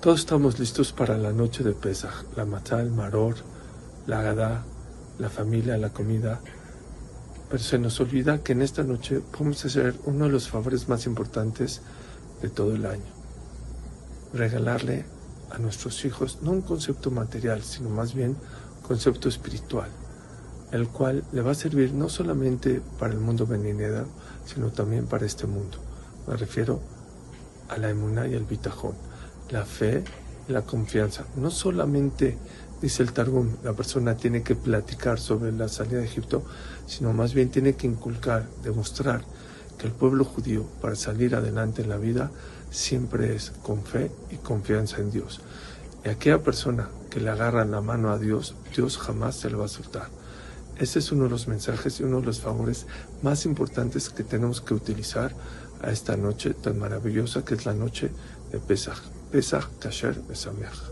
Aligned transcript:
Todos 0.00 0.20
estamos 0.20 0.60
listos 0.60 0.92
para 0.92 1.18
la 1.18 1.32
noche 1.32 1.64
de 1.64 1.72
Pesach, 1.72 2.24
la 2.36 2.44
matzah, 2.44 2.80
el 2.80 2.92
maror, 2.92 3.34
la 4.06 4.22
gadá, 4.22 4.62
la 5.18 5.28
familia, 5.28 5.76
la 5.76 5.88
comida. 5.88 6.40
Pero 7.50 7.60
se 7.60 7.80
nos 7.80 7.98
olvida 7.98 8.38
que 8.38 8.52
en 8.52 8.62
esta 8.62 8.84
noche 8.84 9.18
podemos 9.18 9.64
hacer 9.64 9.96
uno 10.04 10.26
de 10.26 10.30
los 10.30 10.48
favores 10.48 10.88
más 10.88 11.04
importantes 11.06 11.80
de 12.40 12.48
todo 12.48 12.76
el 12.76 12.86
año. 12.86 13.10
Regalarle 14.32 15.04
a 15.50 15.58
nuestros 15.58 16.04
hijos 16.04 16.38
no 16.42 16.52
un 16.52 16.62
concepto 16.62 17.10
material, 17.10 17.64
sino 17.64 17.90
más 17.90 18.14
bien 18.14 18.36
concepto 18.86 19.28
espiritual, 19.28 19.90
el 20.70 20.86
cual 20.86 21.24
le 21.32 21.42
va 21.42 21.50
a 21.50 21.56
servir 21.56 21.92
no 21.92 22.08
solamente 22.08 22.80
para 23.00 23.14
el 23.14 23.18
mundo 23.18 23.48
venidero, 23.48 24.06
sino 24.46 24.70
también 24.70 25.08
para 25.08 25.26
este 25.26 25.48
mundo. 25.48 25.78
Me 26.28 26.36
refiero 26.36 26.78
a 27.68 27.78
la 27.78 27.90
emuná 27.90 28.28
y 28.28 28.36
al 28.36 28.44
bitajón 28.44 29.07
la 29.50 29.64
fe 29.64 30.04
la 30.48 30.62
confianza. 30.62 31.24
No 31.36 31.50
solamente, 31.50 32.36
dice 32.80 33.02
el 33.02 33.12
Targum, 33.12 33.56
la 33.62 33.74
persona 33.74 34.16
tiene 34.16 34.42
que 34.42 34.54
platicar 34.54 35.20
sobre 35.20 35.52
la 35.52 35.68
salida 35.68 35.98
de 35.98 36.06
Egipto, 36.06 36.42
sino 36.86 37.12
más 37.12 37.34
bien 37.34 37.50
tiene 37.50 37.74
que 37.74 37.86
inculcar, 37.86 38.48
demostrar 38.62 39.22
que 39.78 39.86
el 39.86 39.92
pueblo 39.92 40.24
judío, 40.24 40.64
para 40.80 40.96
salir 40.96 41.34
adelante 41.34 41.82
en 41.82 41.90
la 41.90 41.98
vida, 41.98 42.30
siempre 42.70 43.34
es 43.34 43.52
con 43.62 43.84
fe 43.84 44.10
y 44.30 44.36
confianza 44.36 44.98
en 44.98 45.10
Dios. 45.10 45.40
Y 46.04 46.08
aquella 46.08 46.42
persona 46.42 46.88
que 47.10 47.20
le 47.20 47.30
agarra 47.30 47.64
la 47.64 47.80
mano 47.80 48.10
a 48.10 48.18
Dios, 48.18 48.54
Dios 48.74 48.98
jamás 48.98 49.36
se 49.36 49.50
le 49.50 49.56
va 49.56 49.66
a 49.66 49.68
soltar. 49.68 50.08
Ese 50.78 51.00
es 51.00 51.10
uno 51.10 51.24
de 51.24 51.30
los 51.30 51.48
mensajes 51.48 51.98
y 51.98 52.04
uno 52.04 52.20
de 52.20 52.26
los 52.26 52.40
favores 52.40 52.86
más 53.22 53.46
importantes 53.46 54.10
que 54.10 54.22
tenemos 54.22 54.60
que 54.60 54.74
utilizar 54.74 55.34
a 55.82 55.90
esta 55.90 56.16
noche 56.16 56.54
tan 56.54 56.78
maravillosa 56.78 57.44
que 57.44 57.54
es 57.54 57.66
la 57.66 57.74
noche 57.74 58.10
de 58.52 58.58
besar 59.32 59.68
ta 59.80 59.90
chaîne 59.90 60.22
et 60.30 60.34
sa 60.34 60.50
mère. 60.52 60.90